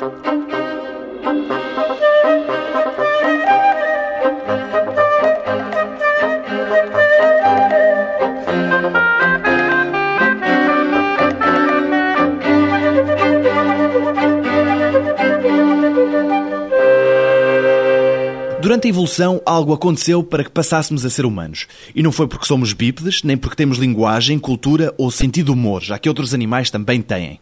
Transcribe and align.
Durante 0.00 0.12
a 18.86 18.88
evolução, 18.88 19.42
algo 19.44 19.74
aconteceu 19.74 20.22
para 20.22 20.42
que 20.42 20.50
passássemos 20.50 21.04
a 21.04 21.10
ser 21.10 21.26
humanos. 21.26 21.66
E 21.94 22.02
não 22.02 22.10
foi 22.10 22.26
porque 22.26 22.46
somos 22.46 22.72
bípedes, 22.72 23.22
nem 23.22 23.36
porque 23.36 23.56
temos 23.56 23.76
linguagem, 23.76 24.38
cultura 24.38 24.94
ou 24.96 25.10
sentido 25.10 25.52
humor, 25.52 25.82
já 25.82 25.98
que 25.98 26.08
outros 26.08 26.32
animais 26.32 26.70
também 26.70 27.02
têm. 27.02 27.38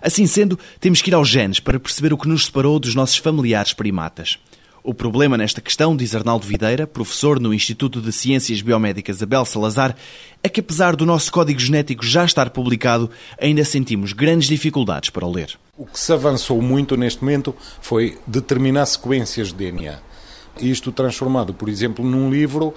Assim 0.00 0.26
sendo, 0.26 0.58
temos 0.80 1.02
que 1.02 1.10
ir 1.10 1.14
aos 1.14 1.28
genes 1.28 1.60
para 1.60 1.80
perceber 1.80 2.12
o 2.12 2.18
que 2.18 2.28
nos 2.28 2.46
separou 2.46 2.78
dos 2.78 2.94
nossos 2.94 3.16
familiares 3.16 3.72
primatas. 3.72 4.38
O 4.82 4.94
problema 4.94 5.36
nesta 5.36 5.60
questão, 5.60 5.94
diz 5.94 6.14
Arnaldo 6.14 6.46
Videira, 6.46 6.86
professor 6.86 7.38
no 7.38 7.52
Instituto 7.52 8.00
de 8.00 8.10
Ciências 8.10 8.62
Biomédicas 8.62 9.22
Abel 9.22 9.44
Salazar, 9.44 9.94
é 10.42 10.48
que 10.48 10.60
apesar 10.60 10.96
do 10.96 11.04
nosso 11.04 11.30
código 11.30 11.60
genético 11.60 12.06
já 12.06 12.24
estar 12.24 12.48
publicado, 12.50 13.10
ainda 13.38 13.64
sentimos 13.64 14.12
grandes 14.12 14.48
dificuldades 14.48 15.10
para 15.10 15.26
o 15.26 15.30
ler. 15.30 15.58
O 15.76 15.84
que 15.84 15.98
se 15.98 16.12
avançou 16.12 16.62
muito 16.62 16.96
neste 16.96 17.22
momento 17.22 17.54
foi 17.82 18.16
determinar 18.26 18.86
sequências 18.86 19.48
de 19.48 19.56
DNA. 19.56 19.98
Isto 20.58 20.90
transformado, 20.90 21.52
por 21.52 21.68
exemplo, 21.68 22.04
num 22.04 22.30
livro, 22.30 22.72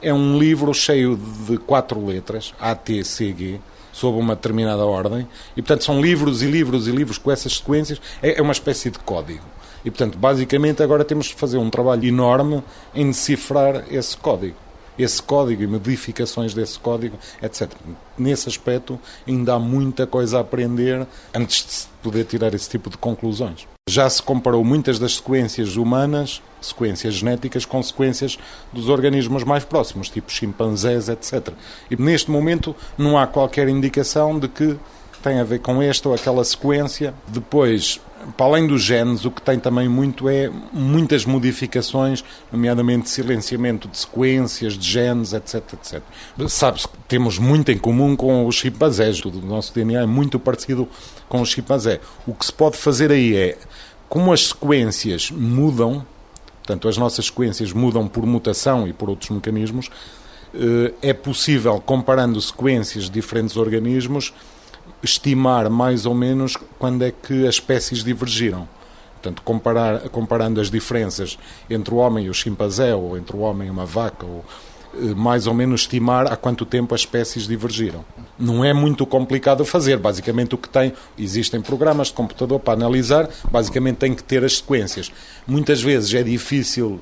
é 0.00 0.14
um 0.14 0.38
livro 0.38 0.72
cheio 0.72 1.18
de 1.48 1.56
quatro 1.58 2.04
letras, 2.04 2.54
A, 2.60 2.74
T, 2.74 3.02
C, 3.02 3.34
G, 3.36 3.60
sob 3.96 4.18
uma 4.18 4.34
determinada 4.34 4.84
ordem, 4.84 5.26
e 5.56 5.62
portanto 5.62 5.84
são 5.84 6.00
livros 6.00 6.42
e 6.42 6.46
livros 6.46 6.86
e 6.86 6.90
livros 6.90 7.16
com 7.16 7.30
essas 7.30 7.56
sequências, 7.56 7.98
é, 8.22 8.38
é 8.38 8.42
uma 8.42 8.52
espécie 8.52 8.90
de 8.90 8.98
código. 8.98 9.44
E 9.82 9.90
portanto, 9.90 10.18
basicamente, 10.18 10.82
agora 10.82 11.04
temos 11.04 11.28
que 11.28 11.34
fazer 11.34 11.56
um 11.56 11.70
trabalho 11.70 12.04
enorme 12.04 12.62
em 12.94 13.06
decifrar 13.06 13.84
esse 13.90 14.16
código 14.16 14.65
esse 14.98 15.22
código 15.22 15.62
e 15.62 15.66
modificações 15.66 16.54
desse 16.54 16.78
código, 16.78 17.18
etc. 17.42 17.70
Nesse 18.16 18.48
aspecto, 18.48 18.98
ainda 19.26 19.54
há 19.54 19.58
muita 19.58 20.06
coisa 20.06 20.38
a 20.38 20.40
aprender 20.40 21.06
antes 21.34 21.64
de 21.64 21.72
se 21.72 21.88
poder 22.02 22.24
tirar 22.24 22.54
esse 22.54 22.68
tipo 22.68 22.90
de 22.90 22.96
conclusões. 22.96 23.66
Já 23.88 24.10
se 24.10 24.22
comparou 24.22 24.64
muitas 24.64 24.98
das 24.98 25.16
sequências 25.16 25.76
humanas, 25.76 26.42
sequências 26.60 27.14
genéticas, 27.14 27.64
com 27.64 27.80
sequências 27.82 28.38
dos 28.72 28.88
organismos 28.88 29.44
mais 29.44 29.64
próximos, 29.64 30.08
tipo 30.08 30.30
chimpanzés, 30.32 31.08
etc. 31.08 31.50
E 31.90 31.96
neste 31.96 32.30
momento 32.30 32.74
não 32.98 33.16
há 33.16 33.26
qualquer 33.26 33.68
indicação 33.68 34.38
de 34.38 34.48
que 34.48 34.76
tem 35.18 35.40
a 35.40 35.44
ver 35.44 35.60
com 35.60 35.80
esta 35.82 36.08
ou 36.08 36.14
aquela 36.14 36.44
sequência. 36.44 37.14
Depois, 37.28 38.00
para 38.36 38.46
além 38.46 38.66
dos 38.66 38.82
genes, 38.82 39.24
o 39.24 39.30
que 39.30 39.40
tem 39.40 39.58
também 39.58 39.88
muito 39.88 40.28
é 40.28 40.50
muitas 40.72 41.24
modificações, 41.24 42.24
nomeadamente 42.52 43.08
silenciamento 43.08 43.88
de 43.88 43.98
sequências, 43.98 44.74
de 44.74 44.88
genes, 44.88 45.32
etc, 45.32 45.62
etc. 45.74 46.02
Sabe-se 46.48 46.88
que 46.88 46.96
temos 47.08 47.38
muito 47.38 47.70
em 47.70 47.78
comum 47.78 48.16
com 48.16 48.46
os 48.46 48.56
chimpanzés, 48.56 49.24
o 49.24 49.30
nosso 49.42 49.74
DNA 49.74 50.02
é 50.02 50.06
muito 50.06 50.38
parecido 50.38 50.88
com 51.28 51.40
o 51.40 51.46
chimpanzé. 51.46 52.00
O 52.26 52.34
que 52.34 52.46
se 52.46 52.52
pode 52.52 52.76
fazer 52.76 53.10
aí 53.10 53.36
é, 53.36 53.58
como 54.08 54.32
as 54.32 54.48
sequências 54.48 55.30
mudam, 55.30 56.04
portanto 56.58 56.88
as 56.88 56.96
nossas 56.96 57.26
sequências 57.26 57.72
mudam 57.72 58.08
por 58.08 58.26
mutação 58.26 58.88
e 58.88 58.92
por 58.92 59.08
outros 59.08 59.30
mecanismos, 59.30 59.90
eh, 60.54 60.92
é 61.02 61.12
possível, 61.12 61.80
comparando 61.84 62.40
sequências 62.40 63.04
de 63.04 63.10
diferentes 63.10 63.56
organismos, 63.56 64.32
estimar 65.02 65.68
mais 65.70 66.06
ou 66.06 66.14
menos 66.14 66.56
quando 66.78 67.02
é 67.02 67.10
que 67.10 67.46
as 67.46 67.56
espécies 67.56 68.02
divergiram. 68.02 68.68
Portanto, 69.14 69.42
comparar, 69.42 70.08
comparando 70.10 70.60
as 70.60 70.70
diferenças 70.70 71.38
entre 71.68 71.92
o 71.92 71.96
homem 71.96 72.26
e 72.26 72.30
o 72.30 72.34
chimpanzé, 72.34 72.94
ou 72.94 73.16
entre 73.16 73.36
o 73.36 73.40
homem 73.40 73.68
e 73.68 73.70
uma 73.70 73.86
vaca, 73.86 74.24
ou 74.24 74.44
eh, 74.94 75.14
mais 75.14 75.46
ou 75.46 75.54
menos 75.54 75.82
estimar 75.82 76.32
há 76.32 76.36
quanto 76.36 76.64
tempo 76.64 76.94
as 76.94 77.00
espécies 77.00 77.46
divergiram. 77.46 78.04
Não 78.38 78.64
é 78.64 78.72
muito 78.72 79.06
complicado 79.06 79.64
fazer, 79.64 79.98
basicamente 79.98 80.54
o 80.54 80.58
que 80.58 80.68
tem, 80.68 80.92
existem 81.18 81.60
programas 81.60 82.08
de 82.08 82.14
computador 82.14 82.60
para 82.60 82.74
analisar, 82.74 83.28
basicamente 83.50 83.96
tem 83.96 84.14
que 84.14 84.22
ter 84.22 84.44
as 84.44 84.58
sequências. 84.58 85.10
Muitas 85.46 85.82
vezes 85.82 86.12
é 86.14 86.22
difícil 86.22 87.00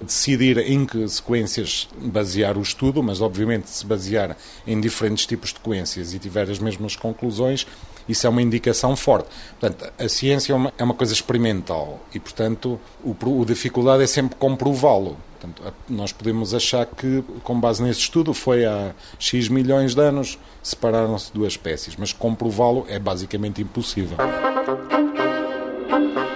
decidir 0.00 0.58
em 0.58 0.86
que 0.86 1.06
sequências 1.08 1.88
basear 1.96 2.56
o 2.56 2.62
estudo, 2.62 3.02
mas 3.02 3.20
obviamente 3.20 3.68
se 3.68 3.84
basear 3.84 4.36
em 4.66 4.80
diferentes 4.80 5.26
tipos 5.26 5.50
de 5.50 5.56
sequências 5.56 6.14
e 6.14 6.18
tiver 6.18 6.50
as 6.50 6.58
mesmas 6.58 6.96
conclusões, 6.96 7.66
isso 8.08 8.26
é 8.26 8.30
uma 8.30 8.42
indicação 8.42 8.96
forte. 8.96 9.28
Portanto, 9.58 9.92
a 9.98 10.08
ciência 10.08 10.52
é 10.52 10.56
uma, 10.56 10.72
é 10.76 10.82
uma 10.82 10.94
coisa 10.94 11.12
experimental 11.12 12.00
e, 12.14 12.18
portanto, 12.18 12.80
o, 13.04 13.14
o 13.24 13.44
dificuldade 13.44 14.02
é 14.02 14.06
sempre 14.06 14.36
comprová-lo. 14.36 15.16
Portanto, 15.38 15.74
nós 15.88 16.12
podemos 16.12 16.52
achar 16.52 16.84
que, 16.84 17.24
com 17.42 17.58
base 17.58 17.82
nesse 17.82 18.00
estudo, 18.00 18.34
foi 18.34 18.66
há 18.66 18.92
X 19.18 19.48
milhões 19.48 19.94
de 19.94 20.02
anos, 20.02 20.38
separaram-se 20.62 21.32
duas 21.32 21.54
espécies, 21.54 21.96
mas 21.96 22.12
comprová-lo 22.12 22.84
é 22.88 22.98
basicamente 22.98 23.62
impossível. 23.62 24.18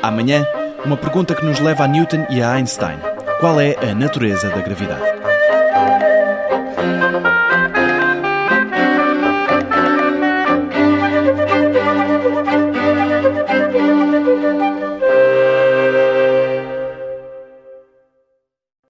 Amanhã, 0.02 0.46
uma 0.84 0.96
pergunta 0.96 1.34
que 1.34 1.44
nos 1.44 1.60
leva 1.60 1.84
a 1.84 1.88
Newton 1.88 2.26
e 2.30 2.40
a 2.40 2.52
Einstein. 2.52 3.13
Qual 3.44 3.60
é 3.60 3.76
a 3.76 3.94
natureza 3.94 4.48
da 4.48 4.62
gravidade? 4.62 5.33